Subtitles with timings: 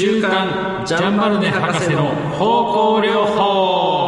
[0.00, 3.99] 週刊ジャンバルネ博士の方向療法。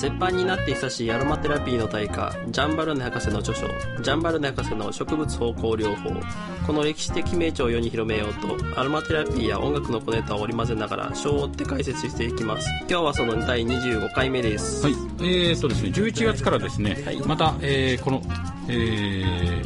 [0.00, 3.66] 絶版になって久しいアロマテラピーの大家ジャンバルネ博士の著書
[4.00, 6.18] 「ジャンバルネ博士の植物方向療法」
[6.66, 12.66] この歴史的名著を世に広めようとアロマテラピーや音楽の小ネタを織り交ぜながら章を追って解説していきます。
[12.88, 14.86] 今日はその第25回目です。
[14.86, 14.94] はい。
[15.18, 17.20] えー、っとですね11月からですね、はい。
[17.20, 18.22] また、えーこの
[18.68, 19.64] えー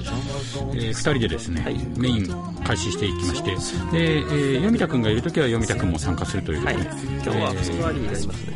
[0.72, 1.78] えー、2人でですね、はい。
[1.96, 2.26] メイン
[2.64, 6.98] 開始していきましてで、えー、読田君がいる時は読田君も参加するということで、はい。
[7.22, 8.54] 今日はフワリーがいますね。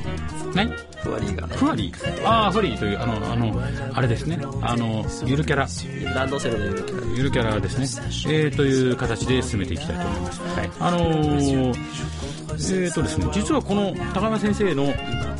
[0.55, 1.47] 何フワリーが。
[1.49, 2.27] フワリー？
[2.27, 3.63] ああフワリーというあのあの
[3.95, 4.39] あれですね。
[4.63, 5.67] あのゆるキャラ。
[6.15, 7.07] ランドセルのゆるキャラ。
[7.17, 7.85] ゆるキャラですね、
[8.33, 10.41] えー、という形で進めていきたいと思います。
[10.41, 10.71] はい。
[10.81, 14.93] あのー、えーとですね、実はこの高山先生の、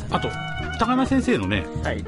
[0.09, 0.29] あと、
[0.79, 2.03] 高山先生のね、はい。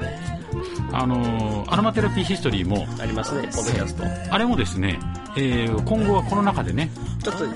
[0.92, 4.04] あのーアロマテラピーヒストリーも、ありますねポッドキャスト。
[4.30, 4.98] あれもですね、
[5.36, 6.90] えー今後はこの中でね、
[7.22, 7.54] ちょっとね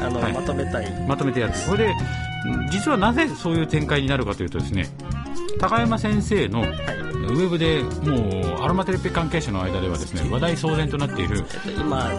[0.00, 0.32] あの、はい。
[0.32, 1.06] まとめたい。
[1.08, 4.86] まとめてやって、それで、ん実はなぜそういう展開になるかというとですね、
[5.58, 6.76] 高山先生のウはい。
[7.36, 11.44] ェブでもうアロマテラピー関係者の間ではですね、話題騒然となっている。
[11.64, 12.10] えっと今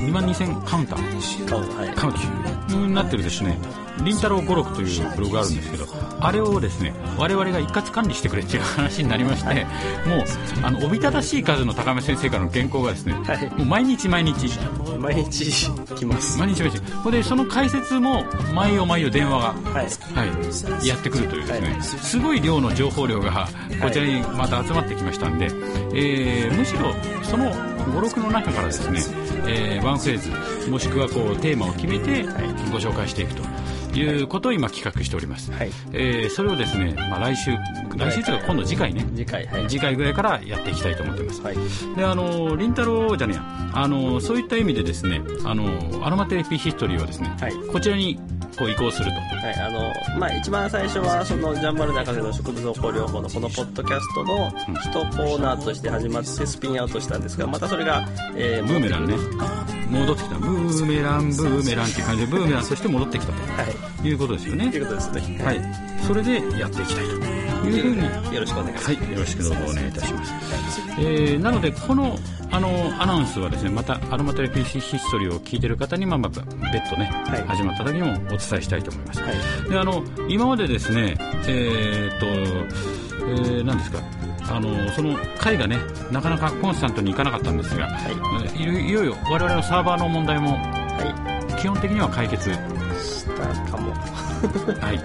[0.00, 1.48] 2万2000人かな2万2000カウンター。
[1.48, 1.94] 顔はい。
[1.94, 2.26] カウキ
[2.76, 3.58] になってるですね、
[4.04, 5.86] りんたろう語録というブログがあるんですけど、
[6.20, 9.64] あれをですね、我々が一括管理してくれっていう話になりまして、
[10.06, 10.24] もう、
[10.62, 13.50] あの、おびただしい数の高め先生からの原稿がですね、はい。
[13.56, 14.58] もう毎日毎日、
[14.98, 16.38] 毎日来ます。
[16.38, 18.24] 毎日毎日、これでその解説も
[18.54, 19.86] 毎夜毎夜電話が、はい。
[20.14, 21.82] はい、やってくるというですね、はい。
[21.82, 23.48] すごい量の情報量が
[23.82, 25.46] こちらにまた集まってきましたんで、
[25.94, 29.00] えーむしろその語録の中からですね、
[29.46, 32.24] えーワンフレーズもしくはこうテーマを決めて
[32.72, 33.42] ご紹介していくと
[33.98, 35.70] いうことを今企画しております、はい。
[35.92, 37.52] えーそれをですね、まあ、来週
[37.96, 39.68] 来週というか今度次回ね次回はい。
[39.68, 41.56] 次回ぐらいからやっていきたいと思ってます、はい。
[41.96, 43.42] であの凛太郎じゃねえや。
[43.74, 47.54] あのそういった意味でですねあのアロマテレピーヒストリーはですね、はい。
[47.72, 48.18] こちらに
[48.56, 49.16] こう移行すると。
[49.16, 59.16] はい、あの、まあ、一番最初は、その、ジャンバル中での植物歩行療法のこのポッドキャストの一コーナーとして始まってスピンアウトしたんですが、またそれが、えーブーメランね。
[59.90, 60.36] 戻ってきた。
[60.36, 64.02] ブーメランブーメランっていう感じでブーメランとして戻ってきたはい。
[64.02, 64.70] ということですよね。
[64.70, 65.44] ということですね。
[65.44, 65.60] はい。
[66.06, 67.94] それでやっていきたいというふう
[68.30, 68.94] によろしくお願いします。
[68.94, 70.32] はい、よろしくどうぞお願いいたします。
[70.98, 72.18] えーなので、この
[72.50, 72.68] あの
[73.02, 76.30] アナウンスはですね、またアロマテレピーヒストリーを聞いてる方に、まあ、まあ
[76.72, 79.20] 別途ね、はい始まった時にもお伝えしたいと思います。
[79.22, 79.70] はい。
[79.70, 81.16] であの今までですね、
[81.48, 83.98] えーっと、えー何ですか、
[84.48, 85.78] あのその会がね、
[86.10, 88.12] なかなかコンスタントにいかなかったんですが、はい。
[88.12, 92.54] えーいよいよ我々のサーバーの問題もは基本的には解決い。
[92.54, 93.92] したかも。
[94.80, 95.00] はい、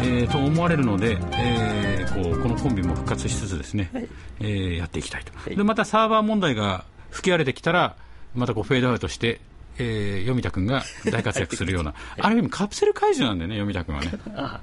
[0.00, 4.08] えーと思われるので、えーこうこのコンビも復活しつつですね、はい。
[4.40, 5.56] えーやっていきたいと、い。
[5.56, 7.96] でまたサーバー問題が吹き荒れてきたら
[8.34, 9.40] またこうフェードアウトして、
[9.78, 14.12] えー、読田君が大活躍するような、 ある意味カプセル怪獣なんだよね読田君はね。
[14.36, 14.60] あ、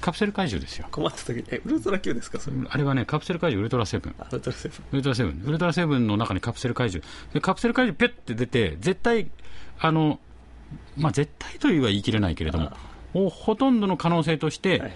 [0.00, 0.86] カプセル怪獣ですよ。
[0.90, 2.56] 困った時に、え、ウルトラ Q ですかそれ。
[2.68, 4.14] あれはねカプセル怪獣ウルトラセブン。
[4.18, 4.82] あ、ウルトラセブン。
[4.92, 7.06] ウルトラセブンウルトラセブンの中にカプセル怪獣。
[7.32, 9.30] でカプセル怪獣ピュッて出て絶対
[9.80, 10.20] あの
[10.96, 12.72] まあ絶対とは言い切れないけれども
[13.14, 14.92] おほとんどの可能性として、はい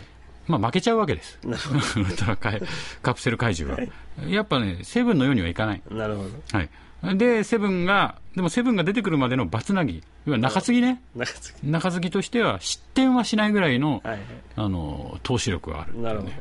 [0.47, 2.62] まあ、負けちゃうわけです、ウルトラカイ
[3.00, 4.28] カプセル怪獣は。
[4.28, 5.82] やっぱね、セブンのようにはいかない。
[5.91, 6.31] なるほど。
[6.59, 14.19] はい、で、セブンが、でもセブンが出てくるまでのバツナギ、要は中継ぎね、中継中継ぎとしては失点はしないぐらいの,、はい。
[14.56, 16.32] あの投資力がある、なるほど。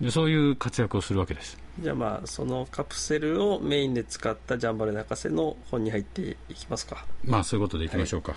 [0.00, 1.58] で、そういう活躍をするわけです。
[1.80, 7.04] じゃあまあ、そのカプセルをメインで使ったジャンバル中瀬の本に入っていきますか。
[7.24, 8.34] まあ、そういうことでいきましょうか。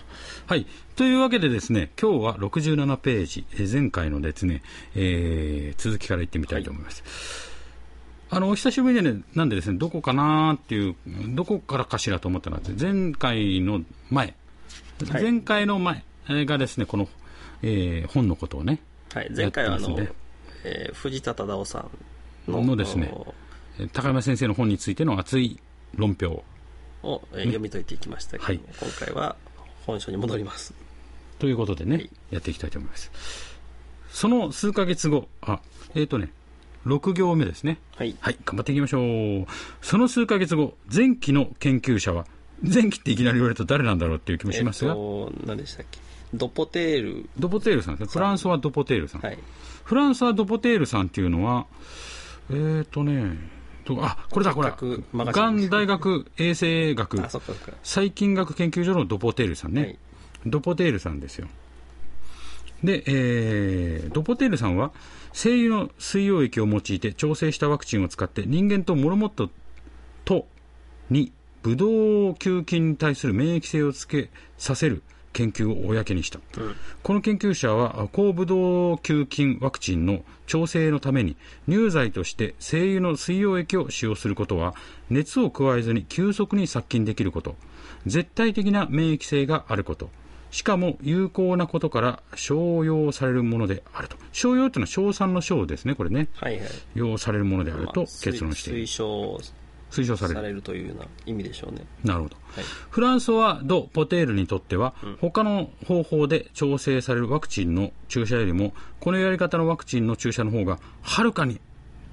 [0.48, 0.66] はい。
[0.96, 4.62] というわけでですね、今日は67ページ、えー前回のですね、
[4.96, 7.04] えー続きからいってみたいと思います。
[8.32, 10.96] あの、お久しぶりでね、なんでですね、どこかなーっていう、
[11.30, 14.36] どこからかしらと思ったのは、前回の前、
[15.10, 17.08] はい前回の前えーがですね、この、
[17.64, 18.82] えー本のことをね、
[19.14, 19.32] はい。
[19.36, 19.98] 前回はあの
[20.64, 21.86] えー藤田忠夫さ
[22.48, 23.14] んののですね
[23.80, 25.60] えー高山先生の本についての熱い
[25.96, 26.44] 論評
[27.04, 29.36] を、えー読み解いていきましたけども、はい今回は
[29.86, 30.74] 本書に戻ります。
[31.40, 33.12] ということでね、はいやっていきたいと思います。
[34.12, 35.62] その数ヶ月後、あ、
[35.96, 36.32] えっ、とね、
[36.86, 37.78] 6行目ですね。
[37.96, 38.16] はい。
[38.20, 39.00] はい、頑張っていきましょ
[39.44, 39.46] う。
[39.82, 42.26] その数ヶ月後、前期の研究者は、
[42.62, 46.00] 前期っていきなり言われると誰なんだろうっていう気もしますが、えっと、何でしたっけ？
[46.34, 47.30] ドポテール。
[47.38, 48.08] ドポテールさんですね。
[48.12, 49.22] フランソワ・ドポテールさん。
[49.22, 49.38] はい。
[49.84, 51.66] フランソワ・ドポテールさんっていうのは、
[52.50, 53.38] えっ、ー、とね、
[53.86, 57.18] とあ、これだ、これがん大学衛生学。
[57.84, 60.00] 細菌学研究所のドポテールさんね、はい
[60.46, 61.50] ドポテールさんですよ。
[62.82, 64.92] で、えードポテールさんは、
[65.34, 69.50] 精油の水溶液を用いて調整したワクチンを使って人間とモルモット
[70.26, 70.48] と
[71.10, 71.32] に
[71.62, 75.04] ブドウ球菌に対する免疫性をつけさせる
[75.34, 76.76] 研究を公にした、うん。
[77.04, 81.38] この研究者は高ブドウ球菌ワクチンの調整のために
[81.68, 84.76] 乳剤として精油の水溶液を使用することは
[85.10, 87.56] 熱を加えずに急速に殺菌できること。
[88.06, 90.10] 絶対的な免疫性があること。
[90.52, 94.18] しかも有効なことから商用されるものであると。
[94.32, 96.28] 商用というのは賞賛の賞ですねこれね。
[96.36, 96.70] はいはい。
[96.96, 99.40] 用されるものであるとまあ結論している、推奨
[99.90, 101.86] 推奨されるされるというような意味でしょうね。
[102.04, 102.64] なるほどはい。
[102.90, 111.60] フランソワ・ド・ポテールにとっては、他の方法で調整されるワクチンの注射よりも、このやり方のワクチンの注射の方が、はるかに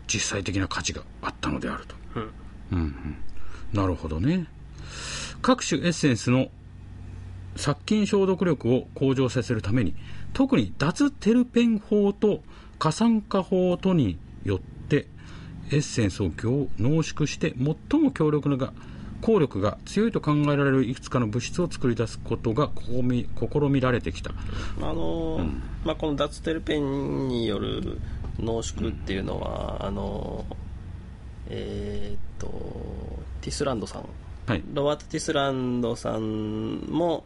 [0.06, 1.94] 実際的な価値があったのであると。
[2.14, 2.22] うん。
[2.72, 3.16] うんうん
[3.72, 4.46] なるほどね。
[5.42, 6.48] 各種エッセンスの
[7.56, 9.94] 殺菌消毒力を向上させるために、
[10.32, 12.42] 特に脱テルペン法と
[12.78, 14.75] 過酸化法とによって、
[15.70, 17.54] エッセンスを凝濃縮して
[17.90, 18.72] 最も強力なが
[19.20, 24.30] 効力が強いと考えられるいくつかの物質を作り出すことが試み試みられてきた。
[24.30, 27.98] あのーまあ、この脱テルペンによる
[28.38, 30.54] 濃縮っていうのは、あのー
[31.48, 32.48] えーっと
[33.40, 34.08] ティスランドさん
[34.46, 34.62] はい。
[34.72, 37.24] ロバート・ティスランドさんも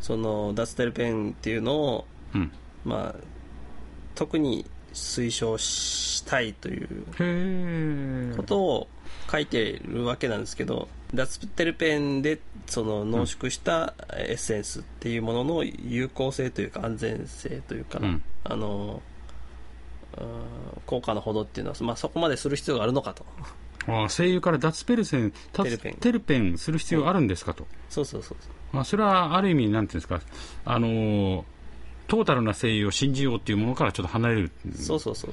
[0.00, 2.52] その脱テルペンっていうのを、うん。
[2.84, 3.20] まあ、
[4.14, 4.64] 特に
[4.96, 8.34] 推奨したいという。
[8.36, 8.88] ことを
[9.30, 19.02] 書いてるわけなんですけど脱テルペンでその濃縮したエッセンスっていうものの有効性というか安全性というかな、うんあの
[20.18, 20.26] うん
[20.86, 23.26] 効果のほどっていうのは、まあ、そこまでする必要があるのかと
[23.86, 27.66] ああ、声優から脱ペルセン、脱テルペンテルペンする必要あるんですかと。
[27.90, 30.20] そうそうそうそうまあ、それはある意味、なんていうんですか、
[30.64, 31.44] あのー
[32.08, 34.50] トータルな声優を信じようっていうものからちょっと離れる。
[34.74, 35.30] そうそうそう。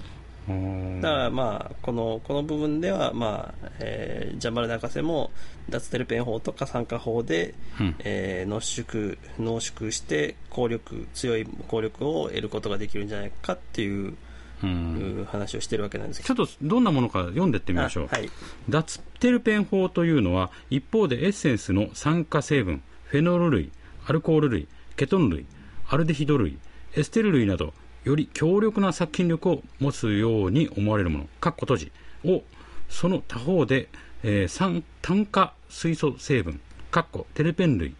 [1.01, 5.31] だからまあこのこの部分ではまあ、えージャンバル博士も
[5.69, 7.95] 脱テルペン法とか酸化法で、うん。
[7.99, 14.15] えー濃縮濃縮して効力強い効力を得ることができるんじゃないかっていう、
[14.63, 15.27] うん。
[15.29, 18.07] 話をしてるわけなんですけちょっとどんなものか読んでってみどましょう。
[18.11, 18.29] あはい。
[18.69, 23.71] 脱テルペン法というのは、一方でエッセンスの酸化成分、フェノール類、
[24.05, 24.67] アルコール類、
[24.97, 25.45] ケトン類、
[25.93, 26.57] アルデヒド類、
[26.95, 27.71] エステル類など、
[28.03, 31.91] より強力な殺菌力を持つように思われるもの、括弧閉じ
[32.25, 32.41] を、
[32.89, 33.89] その他方で、
[34.23, 36.59] えー酸炭化水素成分、
[36.91, 37.93] 括弧テルペン類、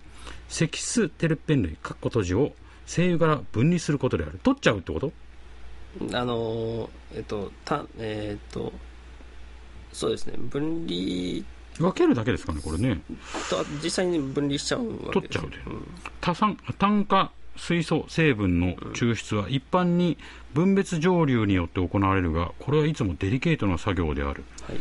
[0.49, 2.55] 積質テルペン類、括弧閉じを、
[2.87, 4.39] 精油から分離することである。
[4.41, 5.13] 取っちゃうってこと？
[6.13, 8.73] あのーえっとたえっと
[9.91, 10.33] そうですね。
[10.37, 11.45] 分離
[11.77, 13.01] 分けるだけですかね、これね。
[13.51, 15.11] と実際に分離しちゃうわけです。
[15.11, 15.57] 取っちゃうで。
[16.19, 20.17] 多酸炭化水素成分の抽出は一般に
[20.53, 24.43] 分別蒸留によって行われるがこれはいつもデリケートな作業である。
[24.67, 24.79] はい。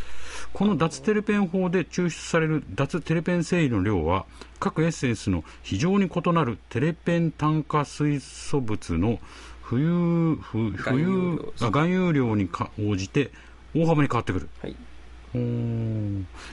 [0.53, 4.27] この脱テルペン法で抽出される脱テルペン繊維の量は
[4.61, 9.19] 各エッセンスの非常に異なるテレペン炭化水素物の
[9.65, 13.31] 浮遊浮浮含有遊含有量にか応じて
[13.75, 14.49] 大幅に変わってくる。
[14.61, 14.77] はい。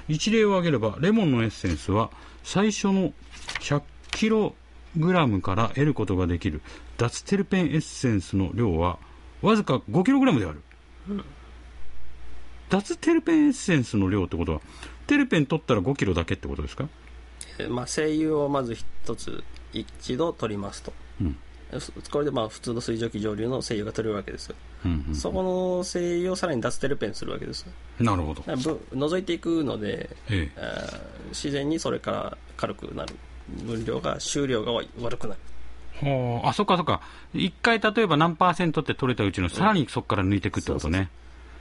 [0.07, 2.10] 一例を挙げればレモンのエッセンスは
[2.44, 3.12] 最初の
[3.60, 3.81] 100
[4.12, 4.56] キロ
[4.97, 6.62] グラムから得ることができる。
[6.97, 8.97] 脱テルペンエッセンスの量は
[9.41, 10.62] わずか5キログラムである、
[12.69, 14.62] 脱テルペンエッセンスの量ってことは
[15.07, 16.88] テルペン取ったら5キロだけってことですか？
[17.57, 19.44] えーまあ、精油をまず一つ
[19.74, 21.37] 一度取りますと、うん。
[21.80, 25.44] そこれでまあ普通の水蒸気蒸留の精油が取れるわけですよ、うんうんそこ
[25.78, 27.61] の精油をさらに脱テルペンするわけです。
[27.61, 28.42] よなるほど。
[28.42, 30.49] だからぶ除いていくので、え
[31.30, 33.16] 自然にそれから軽くなる
[33.65, 35.39] 分量が収量が悪くなる。
[36.07, 37.01] はああそっかそっか。
[37.33, 41.09] 1回例えば何パーセントって取れたうちのさらにそこから抜いていくってことね。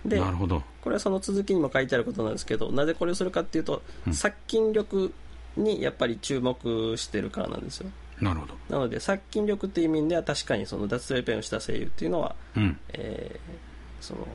[0.04, 0.62] でなるほど。
[0.82, 5.12] これはその続きにも書いてあることなんですけどなぜこれをするかっていうと、殺菌力
[5.56, 7.90] にやっぱり注目してるからなんですよ。
[8.20, 8.54] なるほど。
[8.68, 12.78] なので殺菌力っていう意味では確かにその脱テルペンをした精油っていうのは、うん。
[12.92, 13.68] えー
[14.00, 14.26] その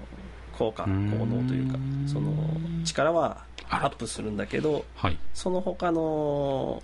[0.57, 1.09] 効果効ん。
[1.09, 2.33] 能というかその
[2.83, 5.17] 力はアップするんだけどはい。
[5.33, 6.83] その他の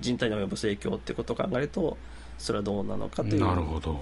[0.00, 1.96] 人体に及ぼす影響っていうことを考えると
[2.38, 3.44] それはどうなのかという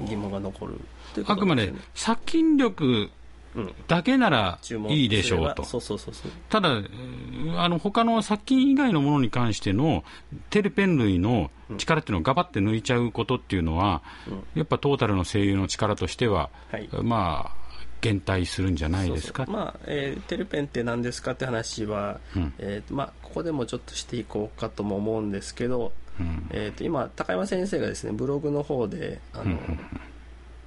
[0.06, 0.80] 疑問が残る
[1.14, 3.10] というこあくまで殺菌力
[3.56, 3.74] うん。
[3.88, 4.58] だけなら
[4.88, 5.64] いいでしょうと。
[5.64, 5.78] すれば。
[5.78, 6.30] そうそうそうそう。
[6.50, 10.04] ただ、うんあの他の殺菌以外のものに関しての
[10.50, 14.02] テルペン類の力っていうのをガバって抜いちゃうことっていうのは、
[14.54, 16.88] やっぱトータルの声優の力としては、はい。
[17.02, 17.65] まあ、
[18.00, 19.44] 減退するんじゃないですか？
[19.48, 22.52] まあ、えーテルペンって何ですかって話は、うん。
[22.58, 26.46] えーとまあ、ここでもちょっとしていこうかとも思うんですけど、うん。
[26.50, 29.58] えー、と今高山先生がですねブログの方であの、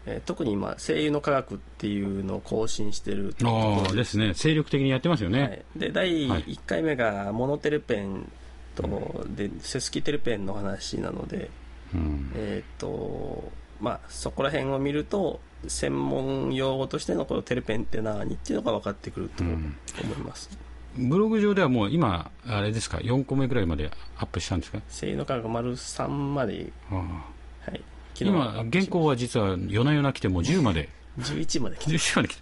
[0.06, 4.04] えー特に今声優の科学っていうのを更新してるところで。
[4.06, 5.42] すね、精力的にやってますよね。
[5.42, 6.44] はい、で第はい。
[6.46, 8.28] 1回目がモノテルペン
[8.76, 11.52] とでセスキテルペンの話なので、
[11.94, 12.32] うん。
[12.34, 20.50] えっ、とまあそこら辺を見ると専門用語としてのこのテルペンって何っていうのが分かってくると思います、
[20.98, 27.70] ブログ上ではもう今、あれですか、4個目ぐらいまでアップしたんですか、性能価格丸3まで、ああ。
[27.72, 27.82] はい、
[28.20, 30.90] 今、原稿は実は夜な夜な来て、もう10まで、
[31.20, 32.42] 11まで来て11まで来て、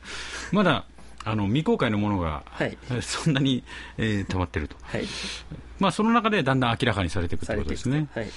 [0.52, 0.86] まだ
[1.28, 2.78] あの未公開のものが、はい。
[2.90, 3.64] え そんなに、
[3.98, 5.06] えー溜まってると、はい。
[5.78, 8.08] まあ、その中でだんだん明らかにされていくということですね。
[8.14, 8.30] はい。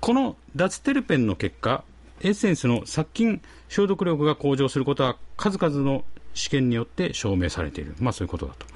[0.00, 1.84] この脱テルペンの結果、
[2.20, 6.04] エッセンスの殺菌消毒力が向上することは数々の
[6.34, 7.94] 試験によって証明されている。
[7.98, 8.66] まあそういうことだと。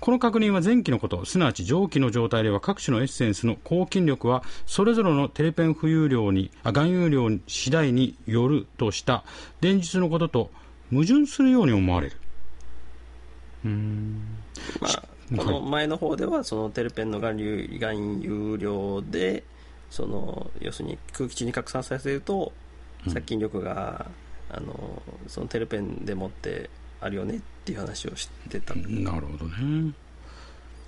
[0.00, 9.24] この確認は前期のこと、すなわち蒸気の状態では各種のエッセンスの抗菌力はそれぞれのテレペン浮遊量に、あ含有量次第によるとした
[9.60, 10.50] 伝述のことと
[10.90, 12.16] 矛盾するように思われる。
[14.80, 15.02] まあ、
[15.36, 19.42] この前の方ではそのテルペンの含有含有量で
[19.88, 22.52] その要するに空気中に拡散させると
[23.06, 24.06] 殺菌力が、
[24.50, 26.70] あのそのテルペンでもって
[27.00, 29.92] あるよねっていう話をしてた、なるほどね。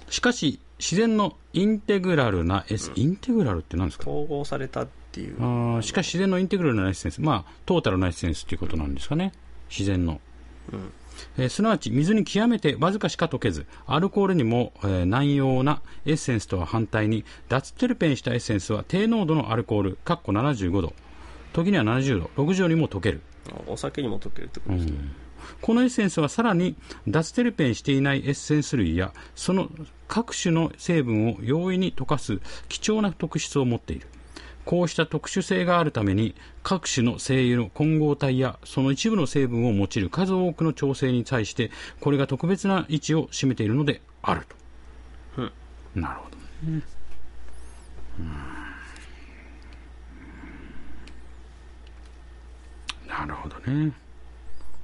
[0.08, 4.08] しかし、自然のインテグラルなエッセンス、インテグラルって何ですか？
[4.10, 5.36] 統合されたっていう。
[5.40, 9.32] あーしかし自然のインテグラルなエッセンス、まあ、トータルなエッセンスということなんですかね、
[9.68, 10.20] 自然の。
[11.38, 20.92] えーすなわち水に極めてわずかしか溶けず、アルコールにも、えー難容なエッセンスとは反対に、脱テルペンしたエッセンスは低濃度のアルコール、かっこ75度、
[21.52, 23.20] 時には70度、60度にも溶ける。
[23.66, 24.92] お酒にも溶けるってことですね、
[25.60, 26.76] このエッセンスはさらに
[27.06, 29.68] 脱テルペンしていないエッセンス類やその
[30.08, 34.06] 各種の成分を容易に溶かす貴重な特質を持っている。
[34.64, 36.34] こうした特殊性があるために
[36.64, 44.56] 各種の精油の混合体やその一部の成分を用いる数多くの調整に対してこれが特別な位置を占めているのであると、
[45.94, 46.36] なるほど。
[46.36, 46.82] ね、
[48.18, 48.56] うん
[53.06, 53.92] なるほどね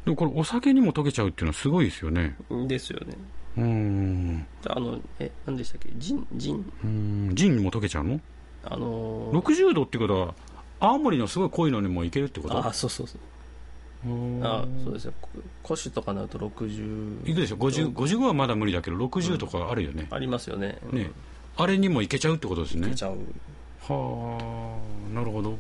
[0.04, 2.36] でもこれお酒にも溶けちゃうっていうのはすごいですよね。
[2.66, 3.16] ですよね。
[3.56, 4.46] うーん。
[4.66, 5.90] あのえ何でしたっけ？
[5.96, 6.72] ジンジン。
[6.82, 6.88] うー
[7.32, 7.34] ん。
[7.36, 8.20] ジンにも溶けちゃうの？
[8.64, 9.38] あのー。
[9.38, 10.34] 60度ってことは
[10.80, 12.66] 青森のすごい濃いのにもいけるってこと？
[12.66, 13.16] あそうそうそ
[14.04, 14.08] う。
[14.08, 14.44] うーん。
[14.44, 15.12] あそうですよ。
[15.20, 15.28] こ
[15.64, 20.78] 古酒とかになると60いくでしょ？50 55はまだ無理だけど60とかあるよね、ありますよね。
[20.90, 21.12] うんね。
[21.56, 22.88] あれにもいけちゃうってことですね。
[22.88, 23.16] いけちゃう。
[23.88, 24.38] は
[25.10, 25.56] あなるほど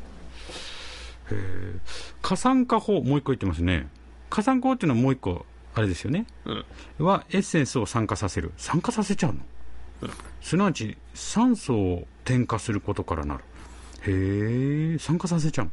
[1.30, 1.78] へえ
[2.20, 3.88] 過酸化法もう一個言ってますね。
[4.30, 6.26] 過酸化法っていうのはもう一個あれですよね。
[6.44, 6.64] うん。
[7.06, 8.52] はエッセンスを酸化させる。
[8.56, 9.40] 酸化させちゃうの、
[10.40, 13.44] すなわち酸素を添加することからなる。
[14.06, 15.70] へえ酸化させちゃう。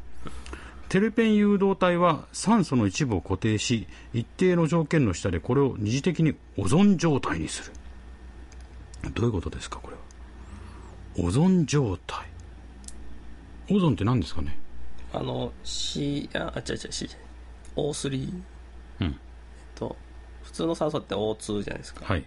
[0.87, 7.71] テルペン誘導体は酸素の一部を固定し一定の条件の下でこれを二次的にオゾン状態にす
[9.03, 9.11] る。
[9.13, 9.95] どういうことですかこれ
[11.23, 11.27] は？
[11.27, 12.25] オゾン状態。
[13.69, 14.57] オゾンって何ですかね？
[15.13, 17.09] あの C ああ違う違う C
[17.75, 18.33] O3
[19.01, 19.07] うん。
[19.07, 19.13] えっ
[19.75, 19.95] と
[20.43, 22.05] 普通の酸素って O2 じゃないですか。
[22.05, 22.23] はい。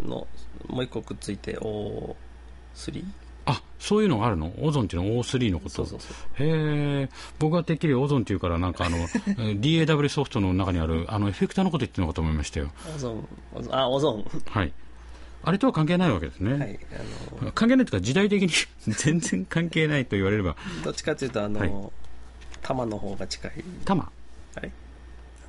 [0.00, 0.26] の
[0.68, 3.04] もう一個くっついて O3
[3.46, 4.52] あそういうのがあるの？
[4.60, 5.16] オゾンっていうの？
[5.18, 5.70] は O3 のこと？
[5.70, 6.14] そうそうそう。
[6.38, 7.08] へえ
[7.38, 12.70] 僕はてっきりオゾンっていうからなんかあの えー DAW ソフトの中にあるあのエフェクターのこと言ってるのかと思いましたよ。
[12.94, 14.24] オゾンオゾンあオゾン。
[14.46, 14.72] はい
[15.44, 16.78] あれとは関係ないわけですね、はい
[17.40, 18.48] あの関係ないというか時代的に
[18.94, 20.56] 全然関係ないと言われれば。
[20.82, 21.72] どっちかというとあの、はい。
[22.62, 23.52] 玉の方が近い。
[23.84, 24.10] 玉。
[24.54, 24.72] はい。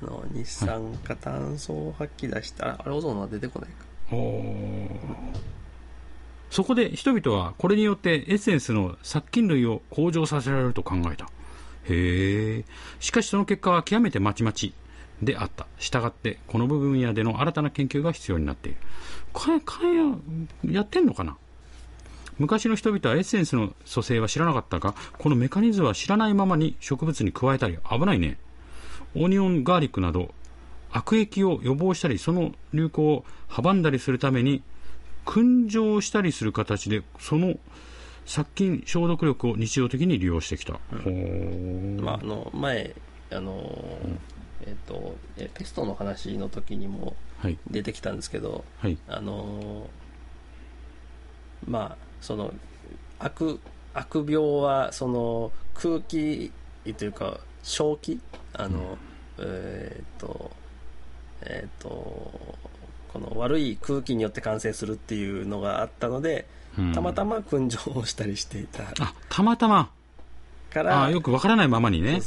[0.02, 3.76] あの二酸化炭素を吐き出した、ああれオゾンは出てこないか。
[4.12, 4.88] おー。
[6.50, 11.26] そこで人々はこれによってエッセンスの殺菌類を向上させられると考えた。
[11.88, 12.64] へえ
[13.00, 14.74] しかしその結果は極めてまちまち
[15.22, 15.66] であった。
[15.78, 18.78] したがってこの部分野での新たな研究が必要になっている。
[19.32, 20.04] かかや
[20.70, 21.36] やってんのかな？
[22.38, 28.38] 昔の人々はエッセンスの組成は知らなかったがこのメカニズムは知らないままに植物に加えたり危ないね。
[29.14, 30.34] オニオンガーリックなど
[30.90, 34.62] 悪液を予防したりその流行を阻んだりするために
[35.24, 37.54] 燻蒸したりする形でその
[38.26, 42.02] 殺菌消毒力を日常的に利用してきた、ほー。
[42.02, 42.94] まあ、あの前
[43.30, 43.98] あの、
[44.62, 47.58] えっ、とえペストの話の時にもはい。
[47.70, 48.96] 出てきたんですけどはい。
[49.08, 49.88] あの
[51.66, 52.52] まあその
[53.18, 53.60] 悪
[53.94, 56.52] 悪病はその空気
[56.96, 58.20] というか正気？
[58.54, 58.96] あの、
[59.38, 60.50] えっ、と
[61.42, 61.88] えっ、と
[63.12, 66.46] この悪い空気によって感染するっていうのがあったので、
[66.78, 66.92] うん。
[66.92, 68.84] たまたま燻蒸をしたりしていた。
[69.00, 69.90] あたまたま。
[70.70, 72.20] からあよくわからないままにね。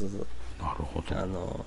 [0.60, 1.20] なるほど。
[1.20, 1.66] あの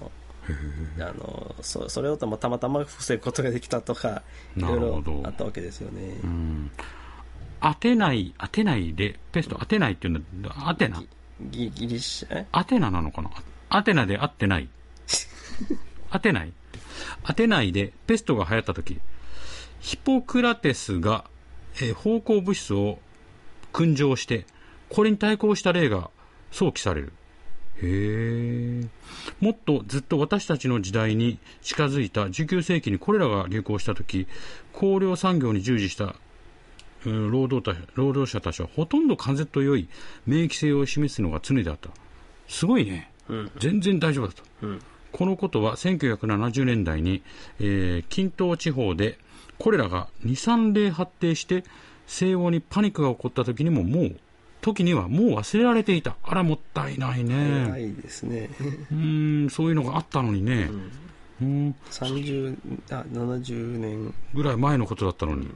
[0.98, 4.22] あのそそれをたまたまたま防ぐことができたとか
[4.56, 6.70] いろいろあったわけですよね、うん。
[7.60, 11.02] 当てない、当てないで、ペスト当てないっていうのは、アテナ？
[11.40, 12.38] ギギリシャ？
[12.40, 12.46] え？
[12.52, 13.30] アテナなのかな？
[13.68, 14.68] アテナで合ってない。
[16.10, 16.52] 当てない？
[17.24, 19.00] 当てないでペストが流行った時
[19.80, 21.24] ヒポクラテスが、
[21.76, 22.98] えー芳香物質を
[23.72, 24.46] 燻蒸して
[24.88, 26.10] これに対抗した例が
[26.50, 27.12] 想起される
[27.76, 28.88] へえ
[29.40, 34.26] もっとずっと私たちの時代に近づいた19世紀にこれらが流行した時
[34.72, 36.14] 工業産業に従事した
[37.06, 39.88] うん労働た労働者たちはほとんど風邪と良い
[40.26, 41.90] 免疫性を示すのが常であった。
[42.48, 43.50] すごいね、うん。
[43.58, 44.82] 全然大丈夫だとうん。
[45.10, 47.22] このことは1970年代に、
[47.60, 49.18] えー近東地方で
[49.58, 51.64] これらが23例発生して
[52.06, 54.16] 西欧にパニックが起こった時にももう
[54.62, 56.16] 時にはもう忘れられていた。
[56.22, 58.48] あらもったいないね、ないですね。
[58.90, 60.70] うーんそういうのがあったのにね、
[61.42, 62.56] うん、30
[62.90, 65.48] あ70年ぐらい前のことだったのに、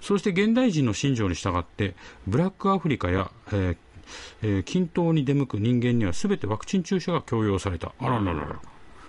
[0.00, 1.94] そして現代人の信条に従って
[2.26, 3.76] ブラックアフリカや、えー
[4.42, 7.92] えー均等に出向く人間には全てワクチン注射が強要された。
[7.98, 8.60] あらららら。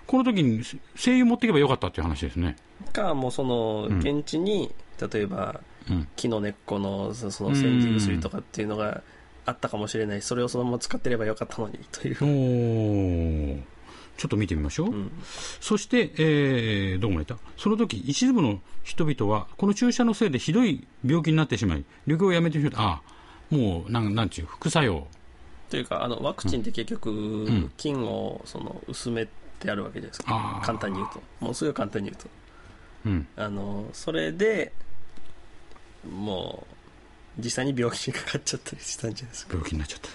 [0.06, 0.62] この時に
[0.96, 2.56] 声優持っていけばよかったっていう話ですね。
[2.92, 3.98] かもうそのん。
[3.98, 4.74] 現地に
[5.12, 6.08] 例えばうん。
[6.16, 9.02] 木の根っこのそその煎じ薬とかっていうのが
[9.46, 10.22] あったかもしれない。
[10.22, 13.64] それをそのまま使ってればよかったのにという。
[14.16, 15.10] ちょっと見てみましょう、ん。
[15.60, 17.36] そして、えーどうも言った？
[17.58, 22.80] その時一部の人々はこの注射のせいでひどい病気になってしまい旅行をやめてしまった。
[22.80, 25.06] ああもうなんなんちゅう副作用。
[25.70, 29.26] というかあのワクチンって結局、ん菌をその薄め
[29.60, 30.60] てあるわけじゃないですあー。
[30.60, 31.20] か簡単に言うと。
[31.40, 32.28] もうすごい簡単に言うと。
[33.06, 33.26] うん。
[33.36, 34.72] あのそれで
[36.10, 36.75] もう
[37.38, 39.54] 実際に病気にかかっちゃったりしたんじゃないですか。
[39.54, 40.08] 病気になっちゃった。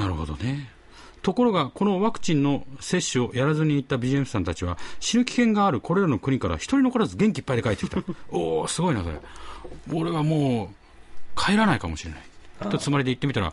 [0.00, 0.70] なるほどね。
[1.22, 8.02] ところがこのワクチンの接種をやらずに行ったビジネスさんたちは死ぬ危険があるこれらの国から一人残らず元気いっぱいで帰ってきた。
[8.30, 9.20] おおすごいなそれ。
[9.92, 12.70] 俺はもう帰らないかもしれない。
[12.70, 13.52] とつまりで行ってみたらよ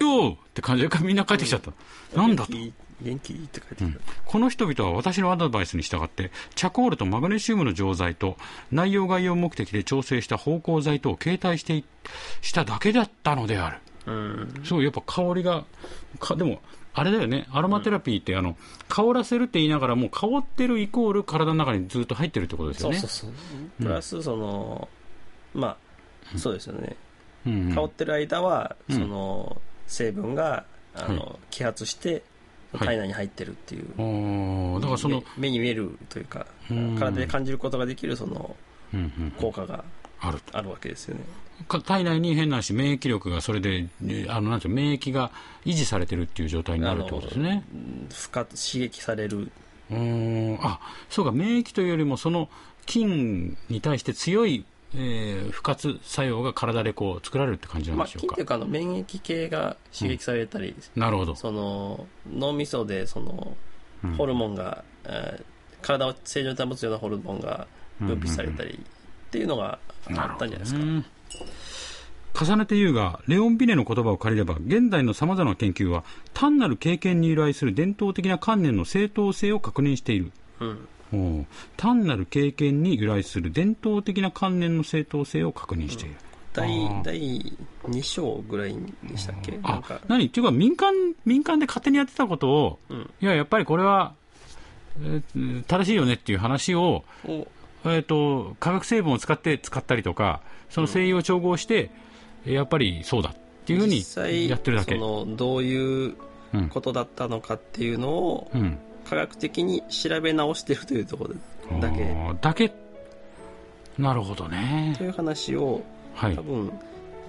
[0.00, 1.72] ーって感じでみんな帰ってきちゃった、
[2.16, 2.52] なんだと
[3.02, 8.36] 元気って書いてある、この人々は私のアドバイスに従ってチャコールとマグネシウムの錠剤と
[8.70, 11.84] 内容概要目的で調整した芳香剤とを携帯してい
[12.40, 13.78] しただけだったのである。
[14.06, 14.60] うん。
[14.64, 15.64] すごいやっぱ香りが
[16.18, 16.60] かでも
[16.92, 17.46] あれだよね。
[17.50, 18.56] アロマテラピーって、あの
[18.88, 22.98] 香らせるって言いながらもう香ってるイコール体の中にずっと入ってるってことですよね。
[22.98, 23.84] そうそうそう。
[23.84, 24.88] プラスその、
[25.54, 25.76] ま
[26.34, 26.96] あそうですよね、
[27.46, 27.74] うんうん。
[27.74, 28.96] 香ってる間はうん。
[28.96, 31.36] その成分があの、はい。
[31.50, 32.22] 揮発してはい
[32.78, 36.96] 体内に入ってるっていう、おーだからその、目目に見えるというかうん。
[36.98, 38.56] 体で感じることができるその
[39.38, 39.84] 効果が
[40.20, 40.40] ある。
[40.40, 41.22] とあるわけですよね。
[41.68, 45.30] か体内に変なし免疫力がそれでえあのなんていうの免疫が
[45.64, 47.64] 維持されてるっていう状態になるってことですね。
[48.28, 49.50] 刺激される。
[49.90, 52.48] うーんあそうか免疫というよりもその
[52.86, 61.34] 菌に対して強い、えー不活作用が体でこう作られるって感じなんまあでしょうか、菌というかあの免疫系が刺激されたり、なるほど。
[61.34, 63.56] その脳みそでその
[64.04, 64.14] うん。
[64.16, 65.44] ホルモンが、えー
[65.84, 67.66] 体を正常に保つようなホルモンが
[68.00, 69.78] 分泌されたりっていうのが
[70.16, 71.04] あったんじゃないですか、うん
[72.36, 76.02] 重ねて言うがレオン・ビネの言葉を借りれば現代のさまざまな研究は
[76.32, 80.32] 単なる経験に由来する伝統的な観念の正当性を確認している。
[80.58, 80.88] うん
[81.76, 86.16] 単なる経験に由来する伝統的な観念の正当性を確認している、
[86.52, 86.68] 第
[87.04, 89.52] 第2章ぐらいでしたっけ？
[89.52, 90.26] なんあか何？
[90.26, 90.92] っていうか民間
[91.24, 93.10] 民間で勝手にやってたことを、うん。
[93.20, 94.14] いややっぱりこれは、
[95.00, 97.46] えー正しいよねっていう話を、を
[97.84, 100.40] えー、と化学成分を使って使ったりとか
[100.70, 101.90] その精油を調合して、
[102.44, 103.34] やっぱりそうだっ
[103.66, 104.02] ていうふうに
[104.48, 104.96] やってるだけ。
[104.98, 106.16] そのどういう
[106.54, 112.14] うんことだったのかっていうのをうん科学的に調べ直してるというところだけ。
[112.40, 112.72] だけ？
[113.98, 114.94] なるほどね。
[114.98, 115.82] という話を
[116.14, 116.36] はい。
[116.36, 116.72] 多分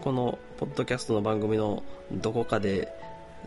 [0.03, 2.91] このポッドキャストの番組のどこかで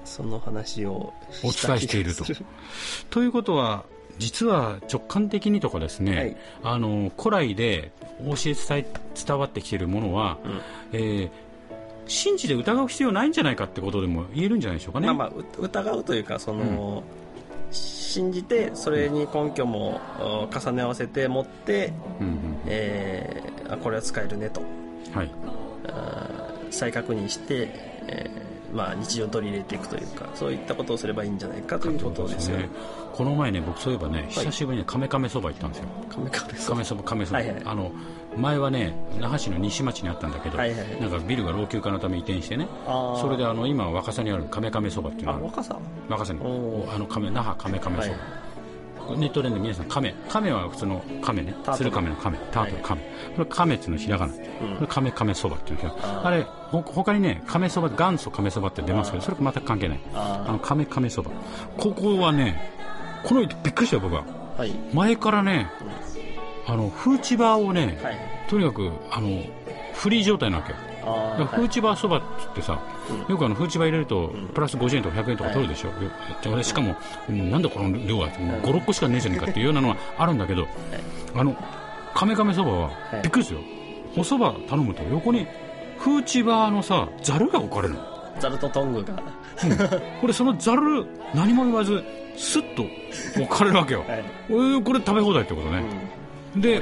[0.04, 1.12] その話を
[1.42, 2.24] お伝えしていると。
[3.10, 3.84] ということは
[4.18, 6.36] 実は直感的にとかですね、はい。
[6.64, 7.92] あの古来で
[8.24, 8.86] 教え伝え
[9.26, 10.38] 伝わってきているものは、
[10.90, 11.30] するえー
[12.08, 15.08] 信じて疑う必要ないんじゃないかってことでも言えるんじゃないでしょうかね。
[15.08, 17.02] うんまあまあう疑うというかその、
[17.70, 24.62] 信じてそれに根拠もお重ね合わせて持って、うんうんえーあこれは使えるねと。
[25.12, 25.30] はい。
[26.70, 27.68] 再確認して、
[28.06, 32.68] えーまあ、日常に取り入れていくというかそういったことをすればいいんじゃないかということですよね。
[33.12, 37.62] この前ね僕そういえばね久しぶりにカメカメそば行ったんですよ、カメカメカメそばカメそば、はいはい。
[37.64, 37.92] あの
[38.38, 42.68] 前はね那覇市の西町にあったんだけど、はいはいなんかビルが老朽化のため移転してね。
[42.86, 45.42] それであの今若狭にあるカメカメそばっていうのがあ
[46.08, 46.38] 若狭？
[46.38, 46.46] に。
[46.94, 48.48] あの亀那覇カメカメそば、はい
[49.16, 50.14] ネットでね皆さん亀。
[50.28, 51.54] 亀は普通の亀ね。
[51.74, 52.36] 鶴亀の亀。
[52.52, 53.00] タートル亀、
[53.36, 54.40] これ亀っていうのひらがな、こ
[54.82, 60.00] れ亀亀そばっていうんですけどあれほ他にね亀そば元祖亀そばって出ますけどそれ全く関係ない。
[60.12, 61.30] あの亀亀そば。
[61.78, 62.70] ここはね
[63.24, 64.24] このびっくりしたよ僕は。
[64.58, 64.72] はい。
[64.92, 65.70] 前からね
[66.68, 68.16] あのフーチバーをね、はい。
[68.48, 69.42] とにかくあの
[69.94, 70.78] フリー状態なわけだ
[71.46, 72.78] フーチバーそばっつってさ、
[73.28, 75.94] よくあのフーチバー入れるとプラス50円とか100円とか取るでしょ、よ
[76.42, 76.94] で俺しかも
[77.28, 77.50] うん。
[77.50, 80.66] なんでこの量は56個しかねえじゃねえかっていうようなのはあるんだけど、
[81.34, 81.56] あの
[82.14, 83.22] カメカメそばははい。
[83.22, 83.60] びっくりですよ、
[84.16, 85.46] おそば頼むと横に
[85.98, 88.00] フーチバーのさざるが置かれるの。
[88.38, 89.14] ザルとトングが。
[90.20, 92.04] これそのざる何も言わず
[92.36, 92.84] スッと
[93.42, 94.24] 置かれるわけよ、はい。
[94.48, 95.82] えーこれ食べ放題ってことね、
[96.56, 96.80] で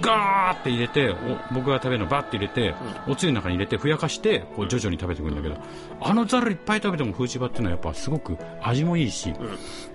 [0.00, 2.74] ガーって入れて、お僕が食べるのバッて入れて、
[3.08, 5.56] おつゆの中に入れてふやかしてこう徐々に食べていくんだけど
[6.00, 9.32] あのざるいっぱい食べてもフーチバっていうのはやっぱすごく味もいいし、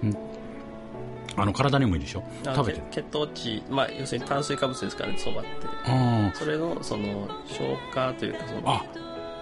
[0.04, 0.18] うん。
[1.38, 2.24] あの体にもいいでしょ？
[2.46, 2.82] あ食べて。
[2.92, 5.50] 血血糖値まあ要するに炭水化物ですからねそばって。
[5.86, 8.84] あそれのその消化というかそのあ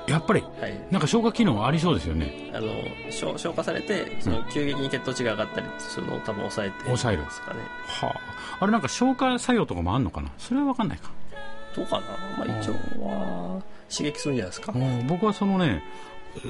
[0.09, 0.87] やっぱりはい。
[0.91, 2.51] なんか消化機能ありそうですよね。
[2.53, 2.67] あの
[3.11, 7.59] 消消化されてその急激に血糖値が上がったりするのを多分抑えて抑えるですかね。
[7.85, 8.19] はあ。
[8.61, 10.29] あれなんか消化作用とかもあんのかな？
[10.37, 11.11] それは分かんないか。
[11.75, 12.45] どうかな？
[12.45, 12.73] まあ一応
[13.05, 14.73] は刺激するんじゃないですか。
[14.75, 15.07] うん。
[15.07, 15.83] 僕はそのね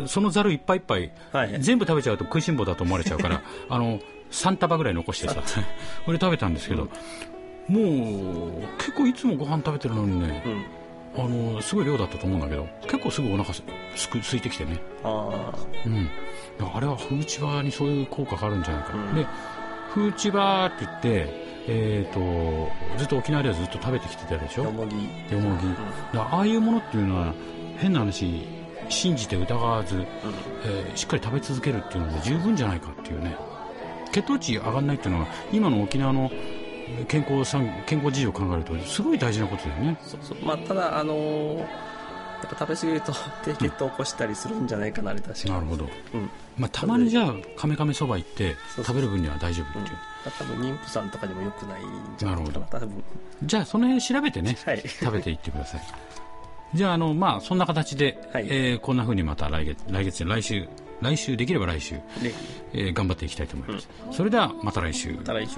[0.07, 1.61] そのざるいっぱいいっぱい、はい。
[1.61, 3.99] 全部食べちゃうと食いしん坊だと思われちゃうから あの
[4.31, 5.35] 3束ぐらい残してさ。
[6.05, 6.89] これ食べたんですけど、
[7.67, 7.81] も
[8.59, 10.65] う結構いつもご飯食べてるのにねうん
[11.17, 13.63] あのすごい量だったと思うんだけど結構すぐお腹す
[13.95, 15.51] すく空いてきてね、あ
[15.85, 16.09] うん、
[16.75, 19.15] あれはフーチバーにそういう効果があるんじゃないか、うん。
[19.15, 19.25] で
[19.93, 21.33] フーチバーって言って、
[21.67, 24.63] えー、とずっと沖縄ではずっと食べてきてたでしょ？
[24.63, 25.67] あよもぎよもぎ、
[26.15, 27.33] ああいうものっていうのは
[27.77, 28.47] 変な話
[28.87, 30.05] 信じて疑わず、
[30.65, 33.35] えーしっかり食べ続けるっていうので十分じゃないかっていうね。
[34.11, 36.58] 血糖値上がらないっていうのは今の沖縄のえー
[37.07, 39.97] 健康産健康事情を考えるとすごい大事なことだよね。
[40.03, 40.37] そうそう。
[40.45, 41.59] まあただあのー
[42.39, 46.29] やっぱ食べ過ぎると 低血糖を起こしたりするんじゃないかなあれ確かなるほど、うん。
[46.57, 49.97] まあ、たまにじゃあカメカメそば行って食べる分には大丈夫うんっていう、
[50.37, 51.85] 多分妊婦さんとかにも良くないん
[52.17, 52.49] じゃないかな。
[52.53, 53.03] るほ多分。
[53.43, 54.81] じゃあその辺調べてね、はい。
[54.87, 55.81] 食べていってください。
[56.73, 58.47] じゃああのまあそんな形で、はい。
[58.49, 60.69] えーこんな風にまた来月来月来週
[61.01, 62.33] 来週できれば来週、で
[62.73, 65.11] えー頑張っていきたいと思います、それではまた来週。
[65.11, 65.57] また来週